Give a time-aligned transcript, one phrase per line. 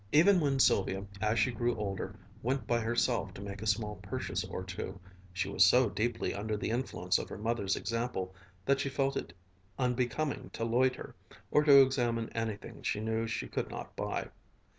[0.11, 4.43] Even when Sylvia, as she grew older, went by herself to make a small purchase
[4.43, 4.99] or two,
[5.31, 8.33] she was so deeply under the influence of her mother's example
[8.65, 9.31] that she felt it
[9.77, 11.13] unbecoming to loiter,
[11.51, 14.29] or to examine anything she knew she could not buy.